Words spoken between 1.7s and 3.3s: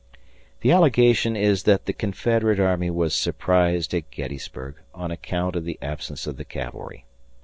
the Confederate army was